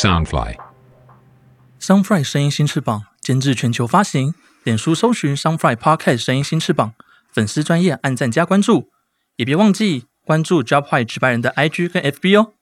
[0.00, 4.32] Soundfly，Soundfly 声音新翅膀，监制全球发行。
[4.62, 6.94] 脸书搜寻 Soundfly Podcast 声音新翅膀，
[7.30, 8.88] 粉丝专业按赞加关注，
[9.36, 12.54] 也别忘记关注 Job White 直白人的 IG 跟 FB 哦。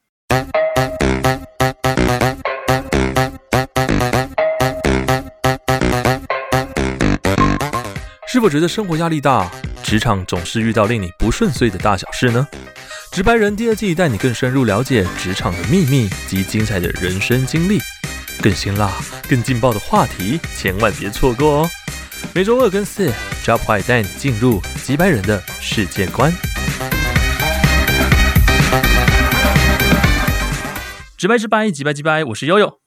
[8.26, 9.48] 是否觉得生活压力大，
[9.84, 12.48] 职场总是遇到令你不顺遂的大小事呢？
[13.18, 17.80] 直白人第二季带你更深入了解职场的秘密及精彩的人生经历，
[18.40, 18.92] 更辛辣、
[19.28, 21.70] 更劲爆的话题，千万别错过哦！
[22.32, 26.32] 每周二跟四，Job White 带你进入直白人的世界观。
[31.16, 32.78] 直白直白，直白直白，我是悠悠，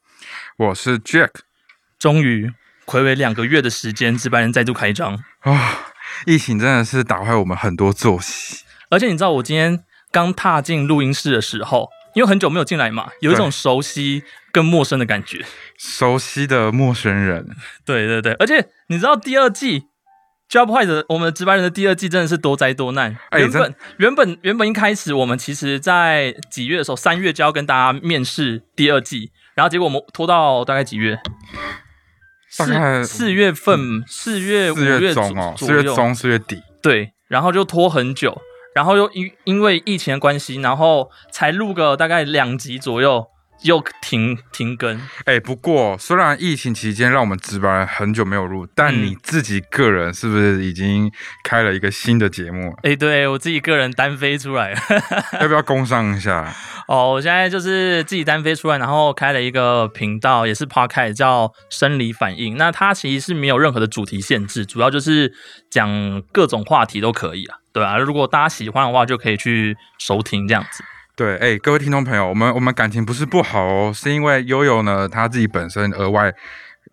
[0.55, 1.31] 我是 Jack。
[1.99, 2.53] 终于，
[2.85, 5.91] 暌违两个月的时间，直白人再度开张啊！
[6.25, 9.83] 疫情真的是打坏我们很多作息，而且你知道我今天。
[10.11, 15.45] 刚踏进录音室的时候，因为很久没有进来嘛，有一种熟悉跟陌生的感觉。
[15.77, 17.47] 熟悉的陌生人，
[17.85, 19.79] 对对对，而且你知道第二季
[20.49, 23.17] 《Job White》我们的值班人的第二季真的是多灾多难。
[23.37, 31.17] 原本原本原本一开始我们其实在几月的时候，三月就要跟大家面试第二季，然后结果我们拖到大概几月？
[32.49, 38.41] 四四月份，四月五月中哦，四月中四月底，对，然后就拖很久。
[38.73, 43.27] 然后又因因为疫情的关系，然后才录个大概两集左右，
[43.63, 44.99] 又停停更。
[45.25, 51.11] 哎，不过虽然疫情期间让我们值班很久没有录，但你自己个人是不是已经
[51.43, 52.75] 开了一个新的节目？
[52.83, 54.73] 哎，对我自己个人单飞出来，
[55.39, 56.53] 要不要工商一下？
[56.87, 62.57] 哦，我现在就是自己单飞出来，然后开了一个频道，也是 podcast，叫生理反应。
[62.57, 65.31] 那它其实是没有任何的主题限制，主要就是
[65.69, 67.57] 讲各种话题都可以啊。
[67.71, 70.83] 对啊，如果大家喜欢的话，就可以去收听这样子。
[71.21, 76.33] 对，哎，各位听众朋友，我们我们感情不是不好哦，是因为悠悠呢，他自己本身额外。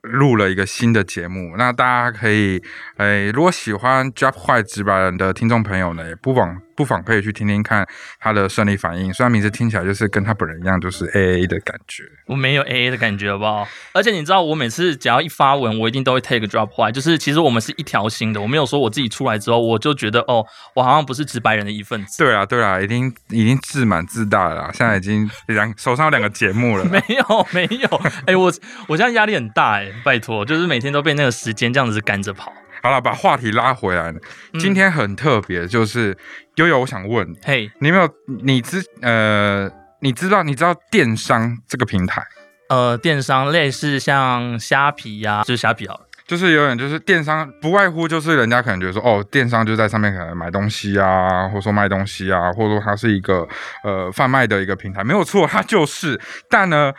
[0.03, 2.63] 录了一个新的节目，那大家可以，
[2.99, 7.85] 诶，如果喜欢 Job 坏直白人的听众朋友呢，也不妨不妨可以去听听看
[8.21, 9.13] 他的生理反应。
[9.13, 12.05] 虽然名字听起来就是跟他本人一样，就是 A A 的感觉。
[12.27, 13.67] 我没有 A A 的感觉，好不好？
[13.93, 18.41] 而且你知道，我每次只要一发文，我一定都会 take Job 坏，就是其实我们是一条心的。
[18.41, 20.47] 我没有说我自己出来之后，我就觉得哦，
[20.77, 22.23] 我好像不是直白人的一份子。
[22.23, 26.85] 对啊，对啊，已经已经自满自大了，现在已经两手上有两个节目了。
[26.87, 27.89] 没有，没有。
[28.27, 28.53] 哎，我
[28.87, 29.93] 我现在压力很大，哎。
[30.05, 32.53] 拜托，就是每天都被那个时间这样子赶着跑。
[32.83, 34.19] 好了，把话题拉回来了。
[34.59, 36.17] 今天很特别，就是
[36.57, 38.09] 悠悠，我想问，嘿，你有没有
[38.43, 42.23] 你知呃，你知道你知道电商这个平台？
[42.69, 53.47] 呃，电商类似像虾皮呀，就是虾皮好了，就是有点就是电商，不外乎就是人家可能觉得说，哦，电商就在上面可能买东西啊，或者说卖东西啊，或者说它是一个
[53.85, 56.21] 呃贩卖的一个平台，没有错，它就是。
[56.49, 56.93] 但呢？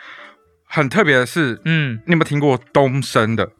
[0.72, 3.50] 很特别的是，嗯，你有没有听过东升的？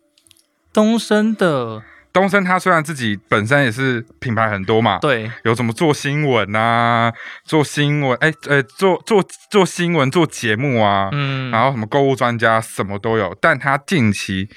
[0.73, 1.83] 东升的
[2.13, 7.13] 东升，他虽然自己本身也是品牌很多嘛，对，有什么做新闻啊，
[7.45, 13.37] 做新闻，哎，呃，做做做新闻，做节目啊，嗯，然后什么购物专家，什么都有。
[13.41, 14.49] 但他近期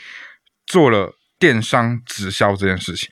[0.66, 3.10] 做了电商直销这件事情，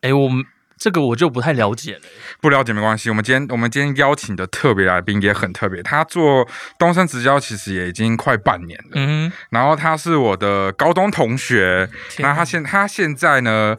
[0.00, 0.44] 哎，我们。
[0.82, 2.00] 这个我就不太了解了，
[2.40, 3.08] 不了解没关系。
[3.08, 6.44] 我们今天我们今天邀请的特别来宾也很特别，他做
[6.76, 8.90] 东升直销其实也已经快半年了。
[8.94, 11.88] 嗯，然后他是我的高中同学，
[12.18, 13.76] 那他现他现在呢，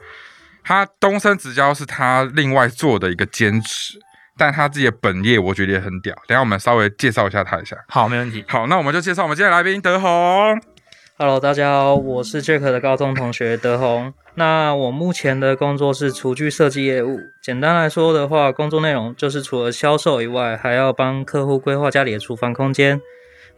[0.64, 4.00] 他东升直销是他另外做的一个兼职，
[4.38, 6.16] 但他自己的本业我觉得也很屌。
[6.26, 7.76] 等下我们稍微介绍一下他一下。
[7.90, 8.46] 好，没问题。
[8.48, 10.73] 好，那我们就介绍我们今天来宾德宏。
[11.16, 14.12] Hello，大家好，我是 Jack 的高中同学德宏。
[14.34, 17.20] 那我目前的工作是厨具设计业务。
[17.40, 23.00] 简单来说的话，工作内容就是除了销售以外，还要帮客户规划家里的厨房空间。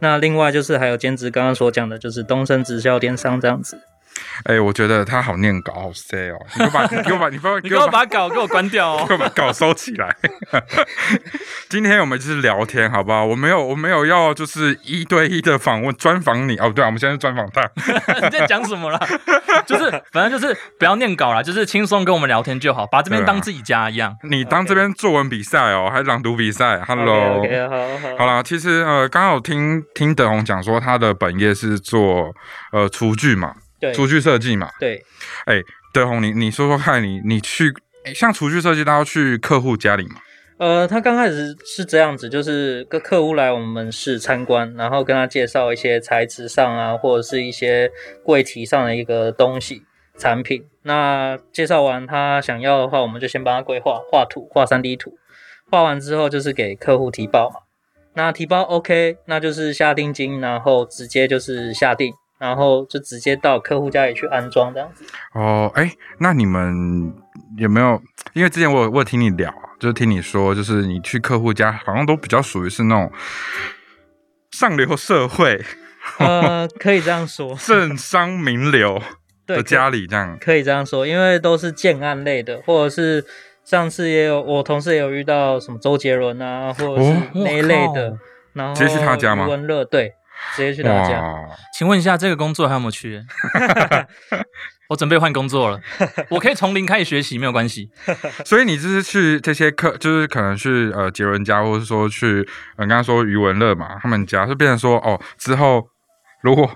[0.00, 3.78] 那另外就是还有兼职，刚刚所讲的就是东升直销电商这样子。
[4.44, 6.36] 哎，我觉得他好念稿，好 say 哦！
[6.58, 10.14] 你把，你给我把，你帮， 你给我把稿给我关掉哦， 给我把稿收起来。
[11.68, 13.24] 今天我们就是聊天，好不好？
[13.24, 16.72] 我没有，我没有要就是一对一的访问专访你哦。
[16.74, 17.62] 对啊，我们现在是专访他。
[18.22, 18.98] 你在讲什么啦？
[19.66, 24.14] 就是反正就是不要念稿啦，就是轻松跟我们聊天就好，把这边当自己家一样。
[24.22, 27.76] 你当这边作文比赛哦，还是朗读比赛？Hello，好
[28.10, 28.42] 好好了。
[28.42, 32.34] 其实呃，刚好听听德宏讲说，他的本业是做
[32.72, 33.54] 呃厨具嘛。
[33.94, 35.02] 厨具设计嘛，对，
[35.46, 35.62] 哎，
[35.92, 37.72] 德宏，你你说说看，你你去
[38.14, 40.16] 像厨具设计，他要去客户家里嘛？
[40.58, 47.90] 呃，他刚开始是这样子，就是跟客户来我们门市参观，然后跟他介绍一些材质上啊，或者是一些
[48.24, 49.82] 柜体上的一个东西
[50.16, 50.64] 产品。
[50.82, 55.18] 那介绍完他想要的话，我们就先帮他规划画图，画三 D 图，
[55.70, 57.60] 画完之后就是给客户提报嘛。
[58.14, 65.04] 那提包 OK，那就是下定金，然后直接就是下定，然后就直接到客户家里去安装这样子。
[65.32, 67.14] 哦，哎，那你们
[67.56, 68.00] 有没有？
[68.32, 73.10] 因为之前我我有听你聊啊，就是听你说，就是你去客户家，好像都比较属于是那种
[74.50, 75.62] 上流社会，
[76.18, 79.00] 呃，可以这样说，政商名流
[79.46, 83.24] 的家里这样，可以这样说，因为都是建案类的，或者是
[83.64, 88.18] 上次也有我同事也有遇到什么周杰伦啊，或者是那一类的，
[88.52, 89.46] 然后直接去他家吗？
[89.48, 90.14] 文乐对，
[90.54, 91.22] 直接去他家。
[91.76, 93.24] 请问一下，这个工作还有没有缺？
[94.88, 95.80] 我准备换工作了，
[96.30, 97.90] 我可以从零开始学习，没有关系。
[98.44, 105.88] 所以你就是去这些课，就是可能去呃杰伦家，或者是说去呃刚刚说余文乐嘛，他们家，就变成说哦，之后
[106.40, 106.70] 如果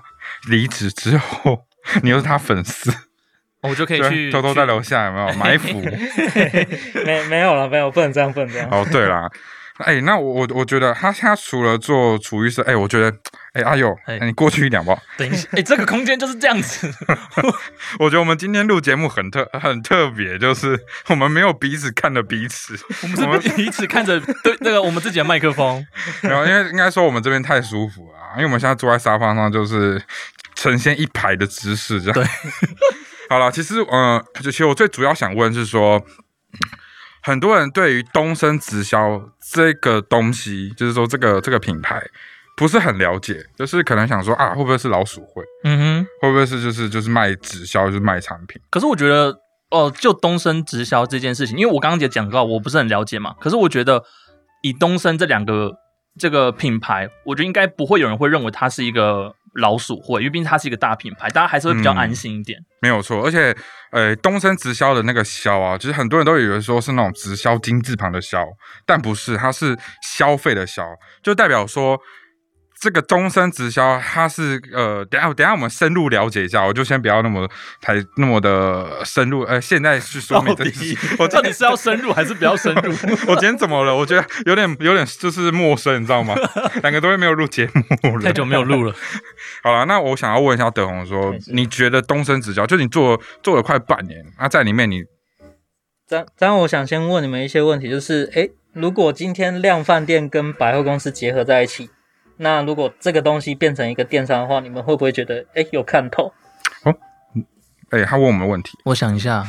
[0.49, 1.65] 离职之后，
[2.03, 2.93] 你又是他粉丝，
[3.63, 5.81] 我就可以去偷偷在楼下有没有埋伏？
[7.05, 8.67] 没没有了，没有，不能这样，不能这样。
[8.69, 9.29] 哦，对啦。
[9.81, 13.11] 哎，那我我我觉得他他除了做厨艺师，哎，我觉得，
[13.53, 14.97] 哎，阿友，你过去一点吧。
[15.17, 16.91] 等一下，哎，这个空间就是这样子。
[17.99, 22.75] 我觉得我们今天录节目很特很特别，就是我们没有彼此看着彼此，
[23.23, 25.85] 我们是彼此看着对那个我们自己的麦克风。
[26.21, 30.01] 然后，因为应该说我们这边太舒服了，因为我们现在坐在沙发上，就是
[30.55, 32.13] 呈现一排的姿势这样。
[32.13, 32.25] 对，
[33.29, 36.01] 好了，其实，嗯，就其实我最主要想问是说。
[37.21, 39.21] 很多人对于东升直销
[39.53, 42.01] 这个东西，就是说这个这个品牌
[42.57, 45.43] 不是很了解，就是可能想说啊，会不会是老鼠会？
[45.63, 48.61] 嗯哼，会不会是就是就是卖直销，就是卖产品？
[48.69, 49.37] 可是我觉得
[49.69, 53.35] 哦，就东升直销这件事情，因为我刚刚也讲到，我不是很了解嘛。
[53.39, 54.03] 可是我觉得
[54.61, 55.73] 以东升这两个
[56.17, 59.35] 这个品牌，我觉得应该不会有人会认为它是一个。
[59.55, 62.59] 老鼠会，因为毕竟它是一个大品牌，大家还是会比较安心一点。
[62.81, 63.55] 没有错，而且，
[63.91, 68.45] 呃，东升直销的那个销啊，其实很多人都以为说是那种直销金字旁的销，
[68.85, 70.83] 但不是，它是消费的销，
[71.21, 71.99] 就代表说。
[72.81, 77.47] 这个终身直销，它是呃，等下等下我们深入了解一下，我就先不要那么
[77.79, 82.91] 太那么的深入，呃，现在是说明这题， 我到底是要深入还是不要深入？
[83.29, 83.95] 我今天怎么了？
[83.95, 86.33] 我觉得有点有点就是陌生，你知道吗？
[86.81, 87.69] 两个都没有录节
[88.01, 88.91] 目了，太久没有录了。
[89.61, 95.03] 好了，那我想要问一下德宏，说你觉得东升直销，就你做做了快半年，那在里面你，
[96.07, 101.91] 这这样我想先问你们一些问题，就是哎，如果今天量饭店跟百货公司结合在一起？
[102.41, 106.33] 那如果这个东西变成一个电商的话，你们会不会觉得哎有看头？
[106.83, 106.95] 哦，
[107.91, 109.45] 哎，他问我们问题，我想一下。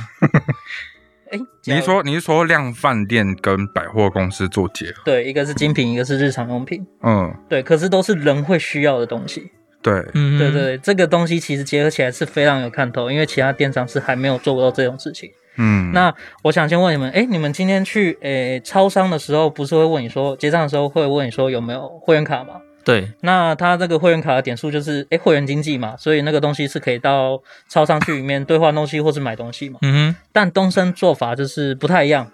[1.33, 5.03] 哎， 你是说你是说量饭店跟百货公司做结合？
[5.07, 6.87] 对，一个是精品，一个是日常用品。
[7.03, 9.51] 嗯，对，可是都是人会需要的东西。
[9.81, 15.31] 对，嗯，对对，这个东西其实结合起来是非常有看头，因为其他电商是还没有做过这种事情。
[15.57, 22.61] 嗯，那我想先问你们，哎，你们今天去诶超商的时候，不是会问你说结账的时候会问你说有没有会员卡吗？
[22.85, 29.79] 对，那他这个会员卡的点数就是哎会员经济嘛，所以那个东西是可以到超商去里面兑换东西或是买东西嘛。
[29.83, 30.17] 嗯哼。
[30.33, 32.31] 但东升做法就是不太一样，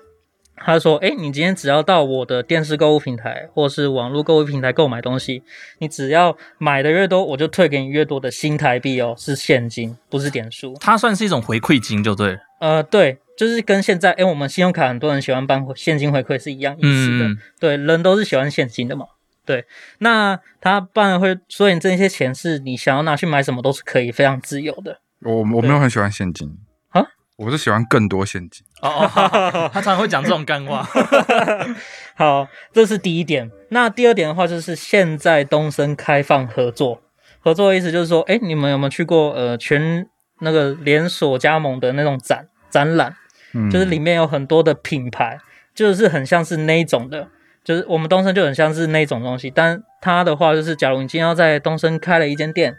[0.56, 5.43] 他说哎你今天只要到我的电视购物平台或是网络购物平台购买东西，
[5.79, 10.75] 你只要买的越多，我就退给你越多的新台币哦，是现金不是点数。
[10.81, 12.39] 它算是一种回馈金就对。
[12.61, 17.29] 呃对，就是跟现在哎我们信用卡很多人喜欢办现金回馈是一样意思的。
[17.61, 19.06] 对，人都是喜欢现金的嘛。
[19.49, 19.65] 对，
[20.00, 25.00] 那他办了会，所以这些钱是你想要拿去买什么都是可以，非常自由的。
[25.23, 26.55] 我我没有很喜欢现金
[26.90, 27.02] 啊，
[27.38, 28.62] 我是喜欢更多现金。
[28.83, 29.09] 哦，
[29.73, 30.87] 他常常会讲这种干话。
[32.14, 33.50] 好，这是第一点。
[33.71, 37.00] 那第二点的话，就是现在东森开放合作，
[37.40, 40.07] 合作的意思就是说，哎，你们有没有去过呃全
[40.40, 43.17] 那个连锁加盟的那种展展览？
[43.55, 45.38] 嗯，就是里面有很多的品牌，
[45.75, 47.28] 就是很像是那种的。
[47.68, 52.75] 就是我们东升就很像是那种东西，但它的话就是，假如你今天要在东升开了一间店，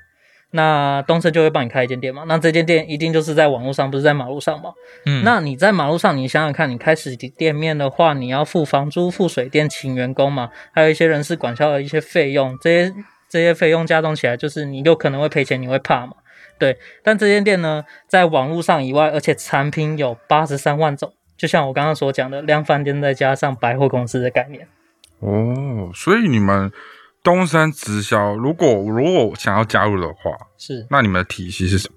[0.49, 2.23] 那东升就会帮你开一间店嘛。
[2.27, 4.71] 那这间店一定就是在网络上，不是在马路上嘛？
[5.05, 5.21] 嗯。
[5.23, 12.93] 那你在马路上，你想想看，你开实体店面的话，你要付房租、付水电、请员工嘛，还有一些人事管销的一些费用，这些
[13.29, 16.13] 这些费用加重起来，就是你有可能会赔钱，你会怕嘛？
[16.57, 16.75] 对。
[17.03, 24.67] 但这间店呢，在网络上以外，而且产品有八十三万种，就像我刚刚所讲的量贩店，再加上百货公司的概念。
[25.19, 26.71] 哦，所以你们
[27.21, 31.95] 东山直销，如果如果想要加入的话，是那你们的体系是什么？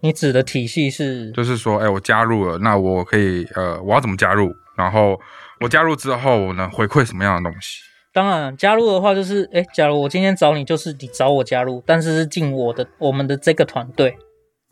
[0.00, 4.54] 你指的体系是，就是说，哎，我加入了，那我可以，呃，我要怎么加入？
[4.76, 5.18] 然后
[5.60, 7.80] 我加入之后，我能回馈什么样的东西？
[8.12, 14.18] 当然，加入的话就是，哎，假如我今天找你，就是你找我加入，但是是进我的我们的这个团队，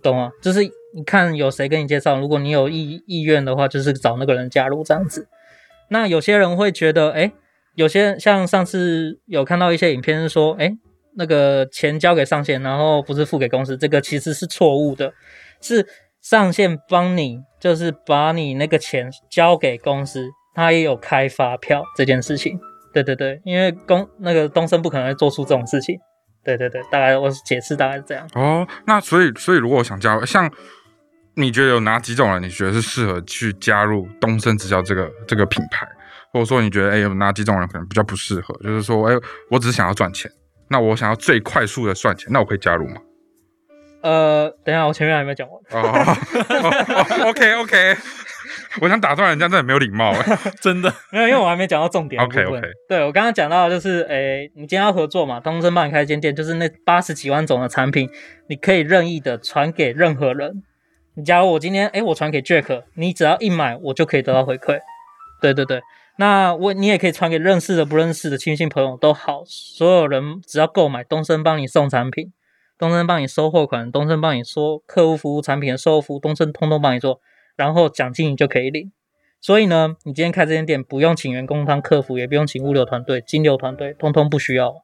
[0.02, 0.30] 懂吗？
[0.42, 0.60] 就是
[0.94, 5.26] 你看有谁跟你介绍，如果你有意意愿的话，就是找那个人加入这样子。
[5.88, 7.32] 那有些人会觉得，哎。
[7.74, 10.72] 有些像上次有看到一些影片是说，哎，
[11.16, 15.12] 那个钱交给上线，然后不是付给公司，这个其实是错误的，
[15.60, 15.86] 是
[16.20, 22.58] 上线帮你，就是把你那个钱交给公司，他也有开发票这件事情。
[22.92, 25.98] 对对对，因为公那个东升不可能会做出这种事情。
[26.44, 28.28] 对对对，大概我解释大概是这样。
[28.34, 30.48] 哦，那所以所以如果我想加入，像
[31.34, 35.88] 你觉得有哪几种人，你觉得是适合去加入东升直销这个这个品牌？
[36.34, 38.52] 或者说你觉得，哎，有哪几种人可能比较不适合？
[38.60, 39.14] 就是说，哎，
[39.50, 40.28] 我只是想要赚钱，
[40.68, 42.96] 那我想要最快速的赚钱，那我可以加入吗？
[44.02, 45.58] 呃，等一下，我前面还没讲完。
[45.70, 46.16] 哦，
[47.30, 47.96] OK OK。
[48.82, 52.20] 我想打断人家，真的没有礼貌哎， 真的没有，因为我还没讲到重点。
[52.20, 58.10] OK OK，对我刚刚讲到就是，哎，你今天要合作嘛，东升帮你开一间店，就是那八十几万种的产品，
[58.48, 60.62] 你可以任意的传给任何人。
[61.16, 64.80] 你假如我今天，哎，我传给 Jack，你只要一买，我就可以得到回馈。
[65.40, 65.80] 对对对，
[66.16, 72.32] 那我你也可以传给认识的、不认识的亲戚朋友都好，所有人只要购买，东升帮你送产品，
[72.78, 77.20] 东升帮你收货款，东升帮你说客户服务产品的售后服务，东升通通帮你做。
[77.56, 78.90] 然后奖金你就可以领，
[79.40, 84.74] 所以呢，你今天开这间店不用请员工当客服，也不用请物流团队、金流团队，通通不需要。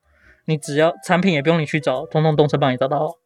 [0.45, 3.19] 你只要产品也不用你去找，通通东升帮你找到。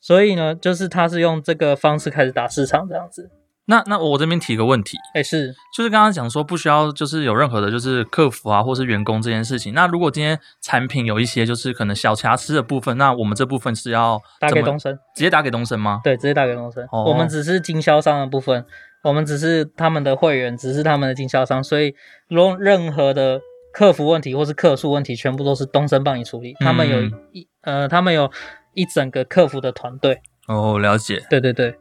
[0.00, 3.28] 所以呢，就是他是用这个方式开始打市场这样子。
[3.68, 9.74] 那那我这边提个问题，哎，是，就是刚刚讲说不需要，就是有任何的，就是客服啊，或是员工这件事情。
[9.74, 16.00] 那如果今天产品有一些就是可能小瑕疵的部分，那我们这部分是要打给东升，直接打给东升吗？
[16.04, 16.86] 对，直接打给东升。
[16.92, 18.64] 我们只是经销商的部分，
[19.02, 21.92] 我们只是他们的会员，只是他们的经销商，所以
[22.28, 23.40] 如任何的
[23.72, 26.54] 客服问题或是客诉问题，全部都是东升帮你处理。
[26.60, 28.30] 他们有一呃，他们有
[28.74, 30.20] 一整个客服的团队。
[30.46, 31.20] 哦，了解。
[31.28, 31.76] 对对对。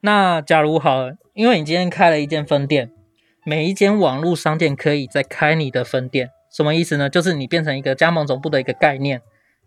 [0.00, 2.90] 那假如好，因为你今天开了一间分店，
[3.44, 7.08] 每一间网络商店可以再开你的分店，什么意思呢？
[7.08, 9.20] 就是你变成一个加盟总部的一个概念。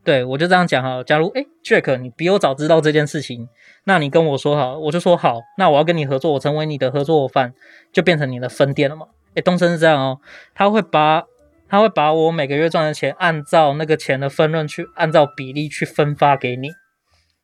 [0.03, 1.03] 对我就这样讲哈。
[1.03, 3.47] 假如哎，Jack，你比我早知道这件事情，
[3.83, 7.53] 那你跟我说好，我就说好，那我要跟你合作，我成为你的合作伙伴，
[7.91, 9.07] 就变成你的分店了嘛。
[9.35, 10.19] 哎，东升是这样哦，
[10.55, 11.25] 他会把
[11.69, 16.69] 他会把我每个月赚的钱，按照那个钱的分润去，按照比例去分发给你。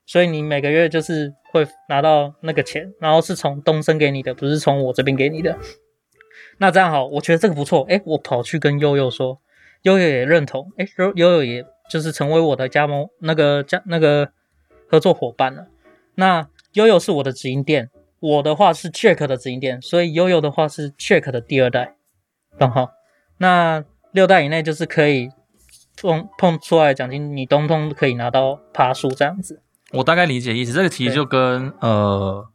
[0.08, 5.58] 所以你每个月就是会拿到那个钱，然后是从东升给你的，不是从我这边给你的。
[6.60, 7.86] 那这样好，我觉得这个不错。
[7.89, 9.39] 哎，我跑去跟悠悠说，
[9.84, 10.72] 悠悠也认同。
[10.77, 14.30] 哎，悠悠悠也就是成为我的加盟那个加那个
[14.88, 15.68] 合作伙伴了。
[16.16, 17.89] 那悠悠是我的直营店，
[18.20, 21.96] 我的话是 Jack 的直营店，所以悠悠的话是 Jack 的第二代。
[22.58, 22.89] 然后
[23.38, 25.30] 那六代以内就是可以
[26.01, 29.62] 碰碰出来奖金，你通通可以拿到爬树这样子。
[29.94, 32.46] 我大概理解意思，这个其实就跟呃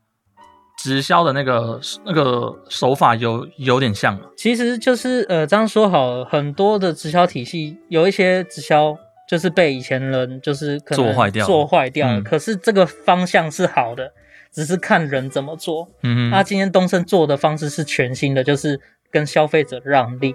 [0.78, 8.96] 直销的那个那个手法有有点像其实就是呃这样说好，很多的直销体系有一些直销
[9.28, 12.20] 就是被以前人就是做坏掉，做坏掉。
[12.20, 14.12] 可是这个方向是好的，
[14.52, 15.88] 只是看人怎么做。
[16.02, 18.78] 嗯，那今天东升做的方式是全新的，就是
[19.10, 20.34] 跟消费者让利，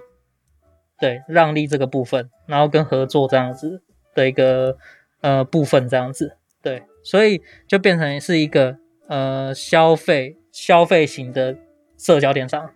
[1.00, 3.84] 对让利这个部分，然后跟合作这样子
[4.16, 4.78] 的一个
[5.22, 6.37] 呃部分这样子。
[7.08, 11.58] 对，所以就变成是一个呃消费消费型的
[11.98, 12.70] 社交电商，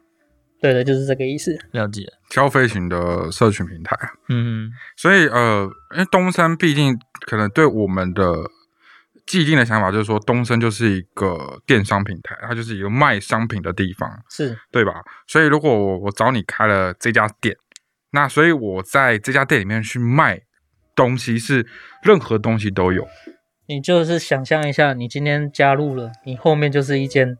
[0.62, 1.58] 对的，就是这个意思。
[1.72, 3.96] 了解，消费型的社群平台
[4.30, 6.98] 嗯，所以呃，因为东升毕竟
[7.28, 8.24] 可能对我们的
[9.26, 14.94] 既定的想法就是说，东升就是一个电商平台，它就是一个卖商品的地方，是对吧？
[15.28, 17.56] 所以如果我我找你开了这家店，
[18.12, 20.42] 那所以我在这家店里面去卖
[20.96, 21.66] 东西，是
[22.04, 23.08] 任何东西都有。
[23.72, 27.38] 你就是想象一下，你今天加入了，你后面就是一间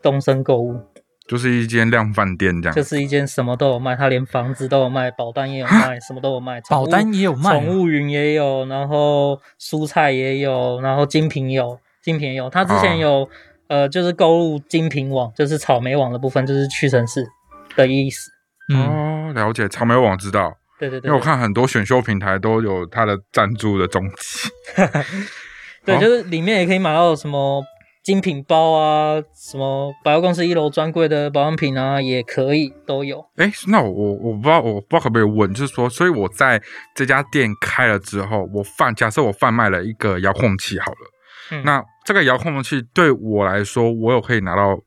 [0.00, 0.80] 东升购物，
[1.26, 13.28] 就是一间量饭店这样，就是一间什么都有卖，他连房子都有卖，保单也有卖，什么都有卖，保单也有卖，宠物云也有，然后蔬菜也有，然后精品有，精品有，他之前有
[13.66, 17.26] 呃，就是购入精品网，就是草莓网的部分，就是屈臣氏
[17.74, 18.30] 的意思。
[18.72, 24.48] 哦，了解，草莓网知道，对对对，因为我看很多选秀平台都有它的赞助的踪迹。
[25.84, 27.62] 对，就是里面也可以买到什么
[28.04, 33.24] 精品包啊，什么百货公司一楼专柜的保养品啊，也可以都有。
[33.36, 36.60] 哎，那我我我不知道，我不知道可不可以问，就是说，所以我在
[36.94, 44.78] 这家店开了之后，我贩假设我贩卖了一个遥控器好了，那这个遥控器对我来说，我有可以拿到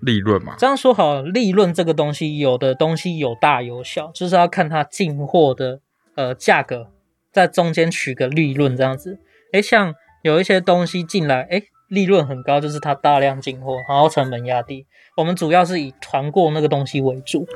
[0.00, 0.54] 利润嘛？
[0.58, 5.80] 这样说好，利润这个东西，有的东西有大有小，就是要看它进货的
[6.14, 6.90] 呃价格，
[7.32, 9.18] 在中间取个利润这样子。
[9.52, 9.94] 哎，像。
[10.26, 14.84] 有一些东西进来，哎，利润很高，就是它大量进货，然后成本压低。
[15.16, 17.46] 我们主要是以团购那个东西为主。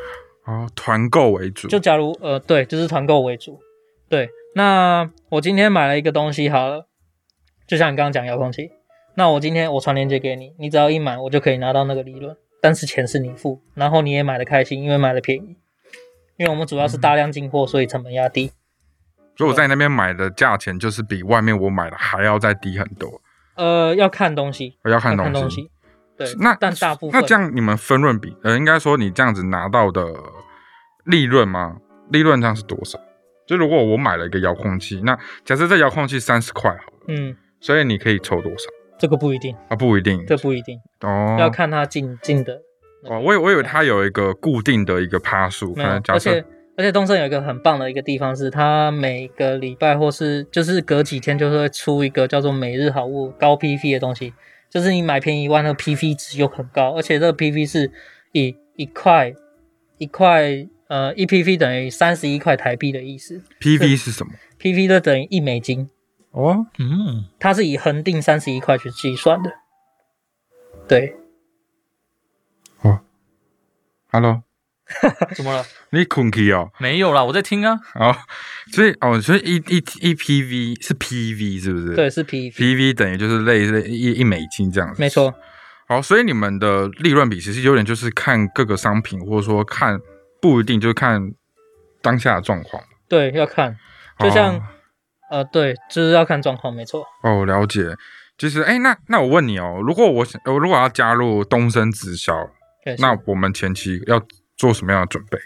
[0.46, 1.66] 哦，团购为主。
[1.66, 3.58] 就假如呃，对，就是团购为主。
[4.08, 6.86] 对，那我今天买了一个东西，好了，
[7.66, 8.70] 就像你刚刚讲遥控器，
[9.16, 15.56] 那我今天我传链接给你，你只要一买，我就可以拿到那个利润，但是钱是你付，然后你也买的开心，因为买的便宜，
[16.36, 18.52] 因为我们主要是大量进货，所以成本压低。
[19.40, 23.22] 所以我在那边买的价钱就是比外面我买的还要再低很多。
[23.56, 25.70] 呃，要看东西，要看东西。
[26.14, 30.12] 对，那但大部分那这样你们分润比，呃，应该说你这样子拿到的
[31.04, 31.78] 利润吗？
[32.10, 32.98] 利润上是多少？
[33.46, 38.66] 就如果我买了一个遥控器，那假设这遥控器三十块好了，嗯，所以你可以抽多少？
[38.98, 42.60] 这个不一定啊，不一定，这不一定哦，要看它进进的。
[43.04, 46.02] 哦，我我以为它有一个固定的一个趴数，没有。
[46.08, 46.44] 而且
[46.80, 54.32] 而且东森有一个很棒的一个地方是，它每个礼拜或是就是隔几天就会出一个叫做每日好物高 PV 的东西，
[54.68, 57.92] 就是你买便宜一万，那个 PV 值又很高，而且这个 PV 是
[58.32, 59.34] 以一块
[59.98, 60.66] 一块。
[60.90, 63.40] 呃一 P V 等于三十一块台币的意思。
[63.60, 65.88] P V 是什么？P V 就等于一美金。
[66.32, 69.52] 哦，嗯，它是以恒定三十一块去计算的。
[70.88, 71.14] 对。
[72.80, 73.02] 哦
[74.10, 74.42] ，Hello，
[75.36, 75.64] 怎么了？
[75.90, 76.70] 你困去哦？
[76.78, 77.78] 没有啦，我在听啊。
[77.94, 78.14] 哦，
[78.72, 81.94] 所以哦，所以一一一 P V 是 P V 是不是？
[81.94, 82.52] 对，是 PV。
[82.52, 85.00] PV 等于就是类似一一美金这样子。
[85.00, 85.34] 没错。
[85.88, 90.00] 好，所以你们的利润比其实有点就是看各个商品，或者说看。
[90.42, 91.20] 不一定，就看
[92.00, 92.82] 当下的状况。
[93.10, 93.76] 对，要看，
[94.18, 94.58] 就像，
[95.30, 97.04] 呃，对，就是要看状况，没错。
[97.22, 97.94] 哦，了解。
[98.38, 102.34] 就是，哎，那那我问你哦，如果我想，我如果要加入东升直销，
[103.00, 104.18] 那我们前期要
[104.60, 105.38] 做什么样的准备？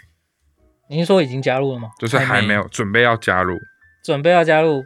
[0.89, 1.89] 您说已经加入了吗？
[1.97, 3.57] 就是还没有准备要加入，
[4.03, 4.83] 准备要加入，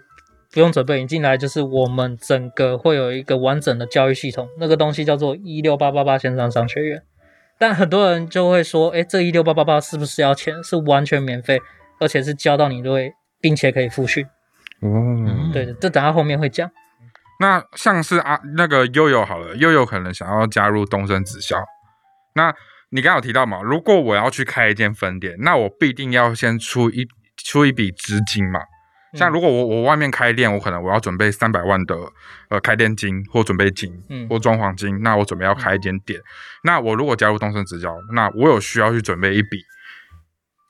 [0.54, 7.02] 不用准备，你进来就是我们整个会有一个完整的教育系统，那个东西叫做一六八八八线上商学院。
[7.58, 10.64] 但很多人就会说，哎，这一六八八八是不是要钱？
[10.64, 11.60] 是完全免费，
[12.00, 14.24] 而且是教到你对，并且可以复训。
[14.82, 16.70] 哦，对的，这等下后面会讲。
[17.40, 21.58] 那像是啊，那个悠悠好了，悠悠可能想要加入东升直销。
[22.36, 22.54] 那
[22.92, 28.60] 你刚有提到嘛，如果我要去开一间分店，那我必定要先出一出一笔资金嘛。
[29.14, 31.96] 像如果我我外面开店，我可能我要准备三百万的
[32.50, 36.20] 呃开店金或准备金，嗯，或装潢金，那我准备要开一间店，
[36.64, 39.64] 那我如果加入东升直销，那我有需要去准备一笔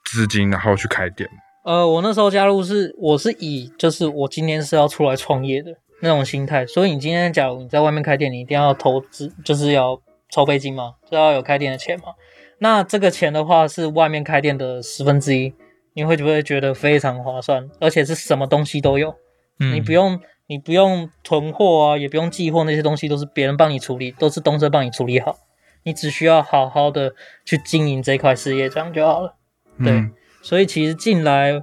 [0.06, 1.30] 资金，然后去开店
[1.66, 12.14] 呃，我那时候加入是我是以就是我今天是要出来创业的那种心态，所以你今天假如你在外面开店，你一定要投资，就是要筹备金嘛，就要有开店的钱嘛。
[12.60, 15.54] 那这个钱的话是外面开店的十分之一。
[15.94, 19.14] 你会不会觉得非常划算，而且是什么东西都有，
[19.58, 25.36] 你不用你不用囤货啊，也不用寄货，那些东西都是别人帮你处理，都是东升帮你处理好，
[25.84, 27.14] 你只需要好好的
[27.44, 29.36] 去经营这块事业，这样就好了。
[29.84, 30.10] 对，
[30.42, 31.60] 所以其实进来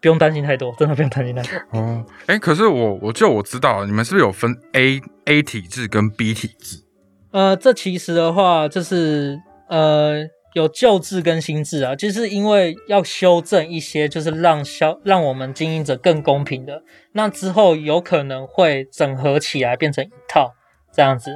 [0.00, 1.78] 不用担心太多，真的不用担心太多。
[1.78, 6.82] 哦，哎，可是我我就我知道，你们是不是有分 A A 体质跟 B 体质？
[7.30, 10.28] 呃，这其实的话就是呃。
[10.54, 16.82] 有旧制跟新制啊，就是因为要修正一些，就是让消让我们经营者更公平的。
[17.12, 20.52] 那之后有可能会整合起来变成一套
[20.92, 21.30] 这样子。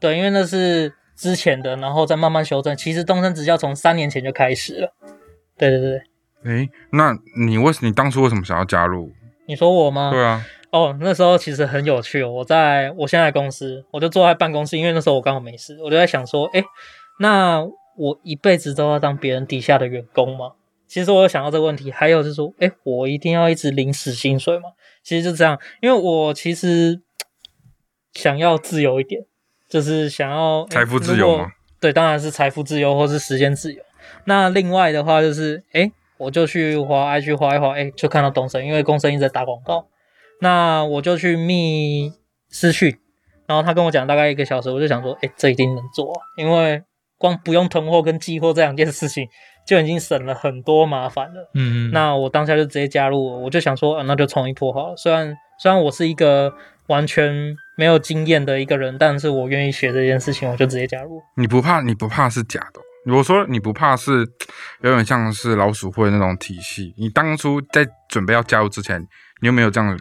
[0.00, 2.74] 对，因为那是之前的，然后再慢慢修正。
[2.74, 4.94] 其实东升职教从三年前就开始了。
[5.58, 6.00] 对对对。
[6.44, 9.12] 诶，那你为你当初为什么想要加入？
[9.46, 10.10] 你说我吗？
[10.10, 10.42] 对啊。
[10.76, 12.22] 哦，那时候其实很有趣。
[12.22, 16.62] 我在我现在公司，我就坐在办公室，因为那时候我刚好没事，我就在想说，哎，
[17.20, 17.66] 那。
[17.98, 20.52] 我一辈子都要当别人底下的员工吗？
[20.86, 21.90] 其实我有想到这个问题。
[21.90, 24.64] 还有就是说，哎，我一定要一直领死薪水吗？
[25.02, 27.00] 其实就这样，因为我其实
[28.12, 29.24] 想要自由一点，
[29.66, 31.52] 就是想要财富自由吗？
[31.80, 33.82] 对，当然是财富自由或是时间自由。
[34.26, 39.86] 那另外的话就是，哎，我就去滑 IG 滑一滑，哎，就看到东升，因为东升一直在打广告。
[40.40, 42.12] 那我就去密
[42.48, 42.96] 私讯，
[43.46, 46.82] 然后他跟我讲大概一个小时，我就想说，哎，这一定能做，因为。
[47.18, 49.26] 光不用囤货跟寄货这两件事情
[49.66, 51.50] 就已经省了很多麻烦了。
[51.54, 54.96] 嗯嗯，那我当下就直接加入，我就想说，啊，那就冲一波好了。
[54.98, 56.52] 虽然虽然我是一个
[56.88, 61.18] 完全没有经验的一个人，但是我愿意学这件事情，我就直接加入。
[61.38, 61.80] 你不怕？
[61.80, 63.14] 你不怕是假的？
[63.16, 64.18] 我说你不怕是
[64.82, 66.92] 有点像是老鼠会那种体系。
[66.98, 69.00] 你当初在准备要加入之前，
[69.40, 69.98] 你有没有这样？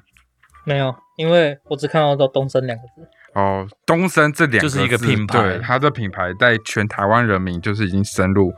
[0.66, 3.08] 没有，因为我只看到到东升两个字。
[3.34, 8.54] 哦，东升这两个就是一个品牌，对它的品牌在全台湾人民就是已经深入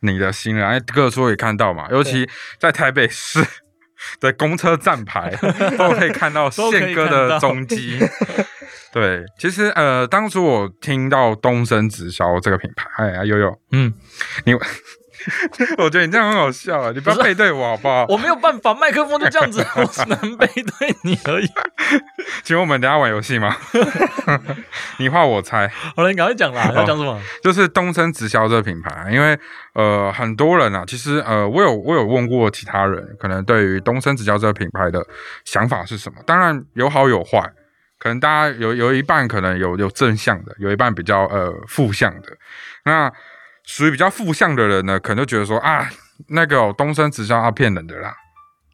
[0.00, 0.66] 你的心了。
[0.66, 3.44] 哎，各处也看到嘛，尤其在台北市
[4.20, 5.30] 的公车站牌
[5.76, 7.98] 都可以看到宪哥的踪迹。
[8.90, 13.92] 对，其实呃，当初我听到东升直销这个品牌，哎呀，悠悠，嗯，
[14.44, 14.52] 你
[15.78, 16.90] 我觉得你这样很好笑啊！
[16.94, 18.06] 你不要背对我好不好？
[18.08, 21.46] 我没有办法，麦克风就这样子， 我只能背对你而已。
[22.42, 23.56] 请问我们等下玩游戏吗？
[24.98, 25.68] 你画我猜。
[25.96, 27.20] 好了，你赶快讲啦，要讲什么？
[27.42, 29.38] 就是东升直销这个品牌，因为
[29.74, 35.04] 呃很多人啊，其实呃我有我有问过其他人，可能对于东升直销这个品牌的
[35.44, 36.22] 想法是什么？
[36.26, 37.40] 当然有好有坏，
[37.98, 42.28] 可能大家有有一半可能有有正向的，有一半比较呃负向的。
[42.84, 43.12] 那
[43.72, 45.88] 属于比较负向的人呢，可能就觉得说啊，
[46.28, 48.14] 那个东升直销啊骗人的啦，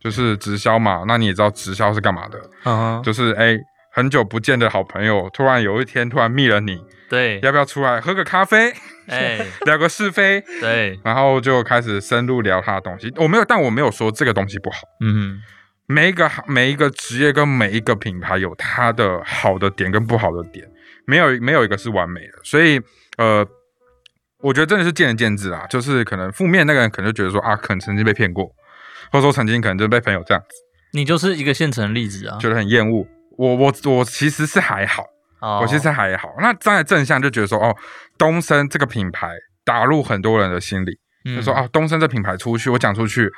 [0.03, 1.05] 就是直销嘛。
[1.07, 2.51] 那你也知道直销是干嘛的？
[2.65, 3.57] 嗯，就是哎，
[3.93, 8.75] 很久不见的好朋友，突然有一天突然密了你，对，要不要出来喝个咖啡？
[9.07, 10.41] 哎，聊个是非？
[10.61, 13.13] 对，然后就开始深入聊他的东西。
[13.19, 14.79] 我没有，但我没有说这个东西不好。
[15.01, 15.43] 嗯哼，
[15.87, 20.69] 每一个每一个职业跟每一个品牌有它的好的点跟不好的点，
[21.07, 22.33] 没有没有一个是完美的。
[22.43, 22.81] 所以
[23.17, 23.47] 呃。
[24.41, 28.47] 我觉得真的是见仁见智啊，就是可能负面那个人可能就觉得说啊，可能曾经被骗过，
[29.11, 30.57] 或者说曾经可能就被朋友这样子。
[30.93, 33.07] 你就是一个现成的例子啊，觉得很厌恶。
[33.37, 35.05] 我我我其实是还好，
[35.61, 36.35] 我其实还好。
[36.41, 37.77] 那站在正向就觉得说，哦，
[38.17, 39.31] 东升这个品牌
[39.65, 40.99] 打入很多人的心里，
[41.37, 43.31] 就说啊，东升这品牌出去，我讲出去，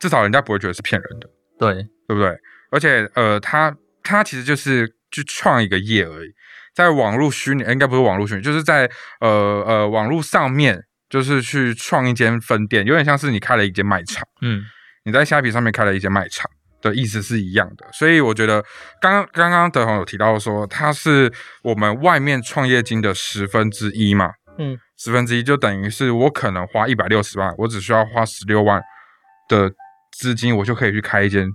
[0.00, 1.74] 至少人家不会觉得是骗人的，对
[2.08, 2.36] 对不对？
[2.70, 6.28] 而且呃，他他其实就是去创一个业而已。
[6.74, 14.62] 在网络虚拟，应该不是网络虚拟，就是在呃呃网络上面，就是去创一间分店，有点像是你开了一间卖场，嗯，
[15.04, 16.50] 你在虾皮上面开了一间卖场
[16.82, 18.62] 的意思是一样的，所以我觉得
[19.00, 21.32] 刚刚刚刚德宏有提到说，它是
[21.62, 28.82] 我们外面创业金的十分之一嘛，嗯，十分之一就等于是我可能花一百六十万，我只需要花十六万
[29.48, 29.72] 的
[30.18, 31.52] 资金，我就可以去开一间店。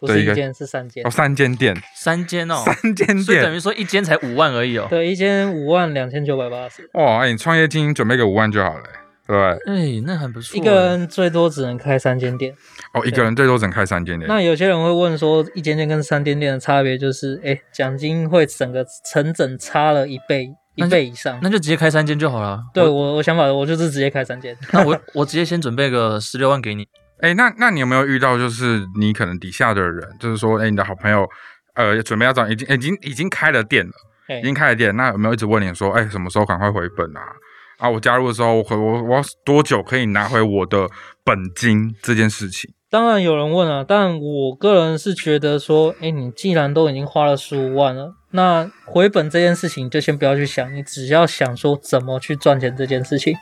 [0.00, 4.86] 不是一间，是三间哦，三间店，三间哦， 三间店，所以等于说一间才五万而已哦。
[4.88, 6.88] 对，一间五万两千九百八十。
[6.94, 8.82] 哇，哎，你创业金准备个五万就好了，
[9.26, 9.36] 对
[9.66, 10.56] 哎，那很不错。
[10.56, 12.54] 一个人最多只能开三间店。
[12.94, 14.26] 哦，一个人最多只能开三间店。
[14.26, 21.38] 那有些人会问说，一间店跟三间店的差别就是，哎，奖金会整个成整差了一倍，一倍以上。
[21.42, 22.58] 那就直接开三间就好了。
[22.72, 24.56] 对我，我想法我就是直接开三间。
[24.72, 26.88] 那我我直接先准备个十六万给你。
[27.22, 31.28] 哎，那那你有没有遇到，就是你可能底下的人，就是说，哎，你的好朋友，
[31.74, 33.92] 呃，准备要找，已经已经已经开了店了，
[34.40, 37.20] 已经开了店，那有没有一直问你说，哎，什么时候赶快回本啊？
[37.78, 40.88] 啊，我加入的时候，我我我多久可以拿回我的
[41.24, 42.70] 本金这件事情？
[42.90, 53.34] 当然有人问啊，但我个人是觉得说，哎，你既然都已经花了十五万了，那回本这件事情就先不要去想，你只要想说怎么去赚钱这件事情，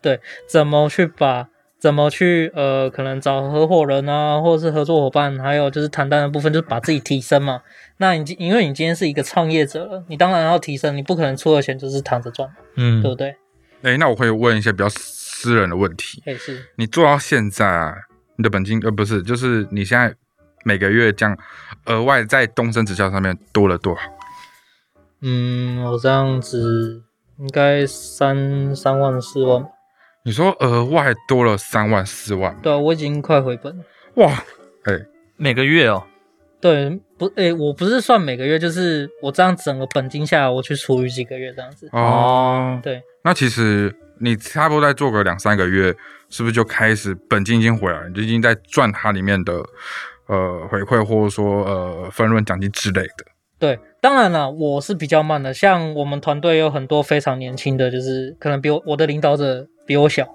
[0.00, 1.48] 对，怎么去把。
[1.78, 7.62] 怎么去呃，可能找合伙人啊，或者是合作伙伴，还有就是谈单的部分，就是把自己提升嘛。
[7.98, 13.36] 那你因为你今天是一个创业者，你当然要提升，你不可能出了钱就是躺着赚，嗯，对不对？
[13.82, 16.20] 哎，那我会问一些比较私人的问题。
[16.26, 17.94] 哎，是你做到现在啊，
[18.36, 20.12] 你的本金呃不是，就是你现在
[20.64, 21.38] 每个月这样
[21.86, 24.00] 额外在东升直销上面多了多少？
[25.22, 27.04] 嗯，我这样子
[27.38, 29.64] 应该三三万四万。
[30.28, 32.54] 你说额外多了三万四万？
[32.62, 33.82] 对啊，我已经快回本了。
[34.16, 34.44] 哇，
[34.84, 34.92] 哎，
[35.38, 36.04] 每个月哦？
[36.60, 41.88] 对，不，哎，我不是算每个月，就是我这样整个本金下来，我去除以几个月这样子。
[41.92, 43.00] 哦，对。
[43.24, 45.96] 那其实你差不多再做个两三个月，
[46.28, 49.54] 是不是就开始本金已经回来，你就已经在赚它里面的
[50.26, 53.24] 呃回馈，或者说呃分润奖金之类的？
[53.58, 55.54] 对，当然了，我是比较慢的。
[55.54, 59.66] 像我们团队有很多非常年轻的，就是可能比我我的领导者。
[59.88, 60.28] 比我小，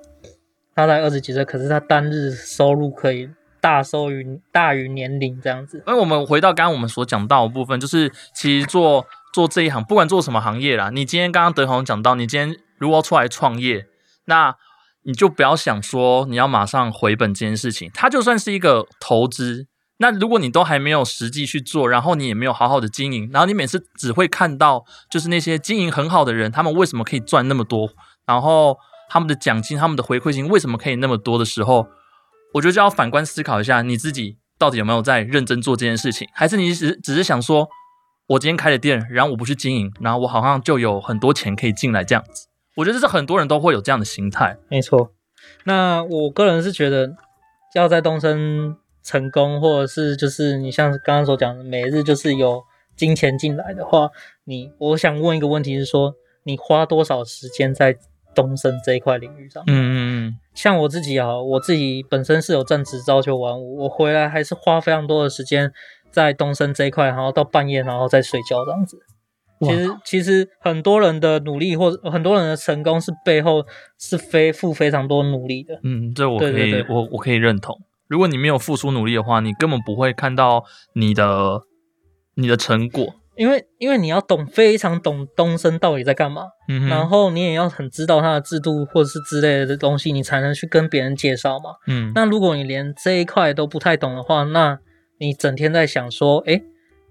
[0.73, 3.29] 他才二十几岁，可是他单日收入可以
[3.61, 5.83] 大收于大于年龄这样子。
[5.85, 13.85] 那我们回到刚刚我们所讲到的部分，就是其实做做这一行，不管做什么行业啦，你今天刚刚德宏讲到，你今天如果出来创业，
[14.25, 14.55] 那
[15.03, 19.67] 你就不要想说你要马上回本这件事情，它就算是一个投资。
[19.97, 27.91] 那如果你都还没有实际去做，然后你也没有好好的经营，然后你每次只会看到就是那些经营很好的人，他们为什么可以赚那么多，
[28.25, 28.79] 然后。
[29.13, 31.85] 他们的奖金、他们的回馈金为什么可以那么多的时候，
[32.51, 37.69] 我觉得就要反观思考一下，你自己到底有没有在认真做这件事情，还是你只只是想说，
[38.29, 42.47] 我今天开了店，然后我不去经营，然后我好像就有很多钱可以进来这样子。
[42.77, 44.57] 我觉得这是很多人都会有这样的心态。
[44.67, 45.11] 没错，
[45.65, 47.15] 那我个人是觉得，
[47.75, 52.63] 要在东升成功，或者是就是你像刚刚所讲的，每日就是有
[52.95, 54.09] 金钱进来的话，
[54.45, 57.95] 你我想问一个问题是说，你花多少时间在？
[58.35, 59.95] 东升这一块领域上，嗯嗯
[60.27, 65.71] 嗯，像我自己啊，我自己本身是有正职朝九晚五，我回来还是花非常多的时间
[66.11, 68.97] 在东升这一块，然后到半夜然后再睡觉这样子。
[69.61, 73.65] 其实其实很多人的努力或者很多人的成功是背后
[73.97, 75.79] 是非付非常多努力的。
[75.83, 77.79] 嗯，这我可以我我可以认同。
[78.09, 80.65] 如果你没有付出努力的话，你根本不会看到
[80.95, 81.61] 你的
[82.35, 83.15] 你的成果。
[83.35, 91.71] 因为因为你要懂非常懂东升到底在干嘛，嗯，然后你也要很知道它的制度或者是之类的东西，你才能去跟别人介绍嘛。
[91.87, 94.79] 嗯，那如果你连这一块都不太懂的话，那
[95.19, 96.61] 你整天在想说，哎。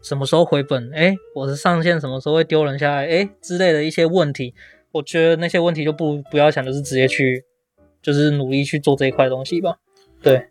[0.04, 0.90] 什么时候回本？
[0.92, 3.06] 哎，我的上线什么时候会丢人下来？
[3.06, 4.52] 哎，之类的一些问题，
[4.90, 7.44] 我觉得那些问题就不不要想，就是直接去，
[8.02, 9.76] 就是努力去做这一块东西吧。
[10.20, 10.48] 对。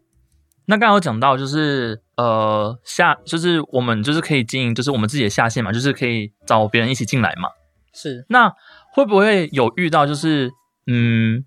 [0.67, 7.49] 那刚刚有讲到，就是呃下，就是我们就是可以经营，就是我们自己的下线嘛，就是可以找别人一起进来嘛。
[7.93, 8.25] 是。
[8.29, 8.53] 那
[8.93, 10.51] 会不会有遇到，就是
[10.87, 11.43] 嗯，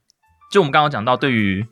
[0.50, 1.66] 就我们刚刚讲到，对于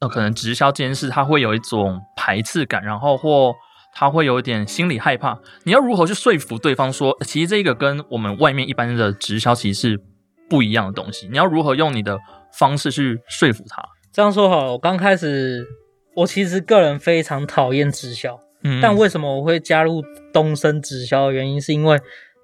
[0.00, 3.54] 呃可能直销这件事，它会有一种排斥感，然后或。
[3.92, 10.00] 他会有一点心理害怕，你要如何去说服对方说，其实这个跟我们外面一般的直销其实是
[10.48, 11.26] 不一样的东西。
[11.26, 12.16] 你要如何用你的
[12.56, 13.82] 方式去说服他？
[14.12, 15.66] 这样说好了，我刚开始，
[16.14, 21.98] 我其实个人非常讨厌直销，嗯，但为什么我会加入东升直销的原因，是因为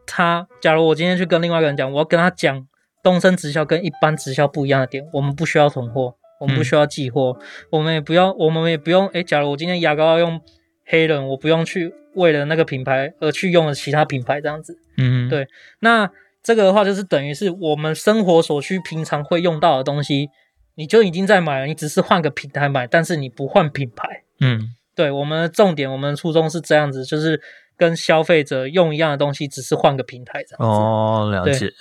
[0.07, 2.67] 他，假如我今天去跟另外一个人讲，我要跟他讲
[3.03, 7.37] 东升直销跟一般直销不一样的点，我们不需要囤货，我们不需要寄货，
[7.71, 10.41] 我们也不要，我们也不用，哎，假如我今天牙膏要用。
[10.89, 15.49] 黑人，我不用去为了那个品牌而去用了其他品牌这样子，嗯，对。
[15.81, 16.09] 那
[16.45, 20.29] 这个的话就是等于是我们生活所需、平常会用到的东西，
[20.77, 25.11] 你就已经在买了，你只是换个平台买，但是你不换品牌，嗯，对。
[25.11, 27.43] 我们的重点，我们的初衷是这样子，就是
[27.77, 30.65] 跟消费者用一样的东西，只是换个平台这样子。
[30.65, 31.73] 哦，了解。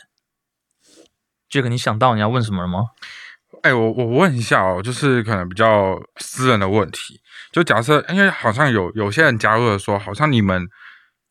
[1.48, 2.86] 杰克，你想到你要问什么了吗？
[3.62, 7.22] 哎，我我问一下哦，就是可能比较私人的问题。
[7.52, 10.68] 就假设，因为好像有有些人加入了，说好像你们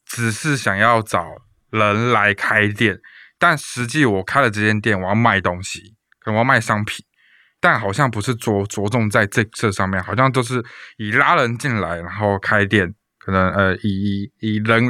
[0.06, 1.26] 只是想要找
[1.70, 2.98] 人来开店，
[3.38, 7.04] 但实际我开了这间店，我要卖东西，可能我要卖商品，
[7.64, 10.62] 但好像不是着着重在这这上面，好像都是
[10.98, 14.84] 以拉人进来，然后开店，可能呃以以人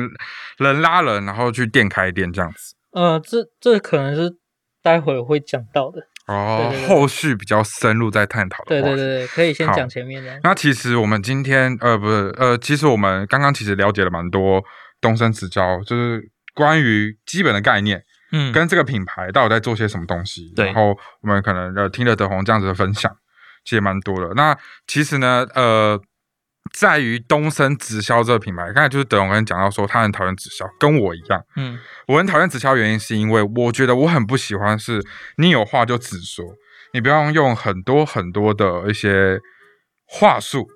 [0.59, 2.75] 人拉人，然后去店开店这样子。
[2.91, 4.37] 呃，这这可能是
[4.83, 6.01] 待会会讲到的。
[6.27, 8.71] 哦，后续比较深入再探讨的。
[8.71, 10.41] 对对对对，可以先讲前面的。
[10.43, 14.61] 那其实我们今天呃不是呃，其实我们刚刚其实了解了蛮多
[15.01, 18.03] 东升直交，就是关于基本的概念，
[18.35, 20.53] 嗯，跟这个品牌到底在做些什么东西。
[20.55, 20.67] 对。
[20.67, 23.17] 然后我们可能呃听了德宏这样子的分享，
[23.65, 24.35] 其实蛮多的。
[24.35, 26.01] 那其实呢，呃。
[26.73, 31.41] 在于东升直销这个品牌，刚才就是德宏跟你讲到说，他很讨厌直销，跟我一样。
[31.57, 35.01] 嗯，我很讨厌直销，原因是因为我觉得我很不喜欢是，
[35.37, 36.43] 你有话就直说，
[36.95, 39.39] 你不要用很多很多的一些
[40.07, 40.67] 话术，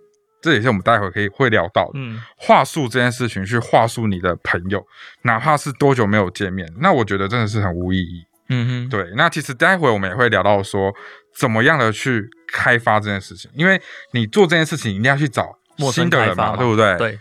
[0.41, 1.91] 这也是我们待会可以会聊到。
[1.95, 4.85] 嗯，话术这件事情去话术你的朋友，
[5.23, 8.25] 哪怕是多久没有见面，那我觉得真的是很无意义。
[8.51, 9.13] 嗯哼，对。
[9.17, 10.93] 那其实待会我们也会聊到说，
[11.37, 13.81] 怎么样的去开发这件事情，因为
[14.13, 15.59] 你做这件事情一定要去找。
[15.93, 16.97] 新的人嘛，对不对？
[16.97, 17.19] 对，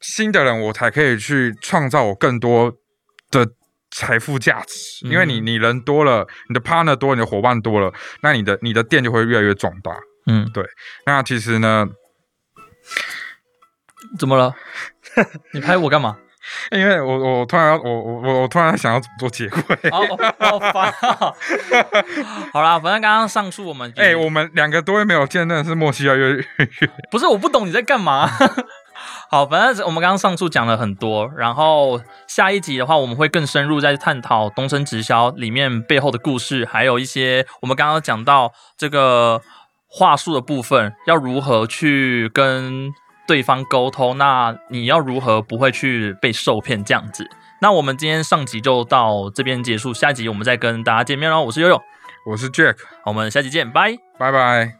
[0.00, 2.74] 新的人我才可以去创造我更多
[3.30, 3.48] 的
[3.92, 9.92] 财富价值，因为你你人多了，你的 partner 多，你的伙伴多了，那你的你的店就会越来越壮大。
[10.28, 10.64] 嗯，对。
[11.06, 11.86] 那其实呢，
[14.18, 14.54] 怎么了？
[15.52, 16.18] 你拍我干嘛？
[16.72, 21.34] 因为我我突然我我我突然想要怎么做结尾，好烦啊！
[22.54, 26.44] 好啦，反正刚刚上述我们哎，我们两个多月没有见，真的是默契越来越远。
[27.10, 28.26] 不是我不懂你在干嘛。
[29.30, 39.42] 好，反正我们刚刚上述讲了很多，然后下一集的话，我们会更深入在探讨东升直销里面背后的故事，还有一些我们刚刚讲到这个
[39.88, 42.92] 话术的部分，要如何去跟。
[43.26, 47.28] 对方沟通，那你要如何不会去被受骗这样子？
[47.60, 51.42] 那我们今天上集就到这边结束，下集我们再跟大家见面喽。
[51.42, 51.78] 我是悠悠，
[52.24, 54.77] 我是 Jack，我们下集见，拜拜拜。